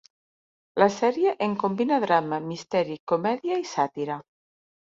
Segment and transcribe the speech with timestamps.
[0.83, 4.21] La sèrie en combina drama, misteri, comèdia i sàtira.